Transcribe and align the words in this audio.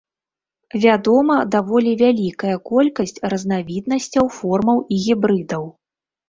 Вядома 0.85 1.35
даволі 1.55 1.91
вялікая 2.03 2.55
колькасць 2.69 3.13
разнавіднасцяў, 3.35 4.25
формаў 4.39 4.77
і 4.97 4.99
гібрыдаў. 5.05 5.63